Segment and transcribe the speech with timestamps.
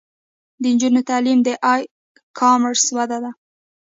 [0.61, 1.81] د نجونو تعلیم د ای
[2.39, 3.31] کامرس وده ده.